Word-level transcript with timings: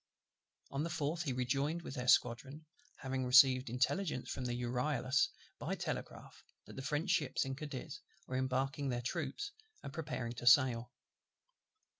On 0.71 0.81
the 0.81 0.89
4th 0.89 1.25
he 1.25 1.31
rejoined 1.33 1.83
with 1.83 1.93
his 1.93 2.11
squadron; 2.11 2.65
having 3.01 3.23
received 3.23 3.69
intelligence 3.69 4.31
from 4.31 4.45
the 4.45 4.55
Euryalus 4.55 5.29
by 5.59 5.75
telegraph, 5.75 6.43
that 6.65 6.75
the 6.75 6.81
French 6.81 7.11
ships 7.11 7.45
in 7.45 7.53
Cadiz 7.53 8.01
were 8.25 8.35
embarking 8.37 8.89
their 8.89 9.03
troops, 9.03 9.51
and 9.83 9.93
preparing 9.93 10.33
to 10.33 10.47
sail. 10.47 10.91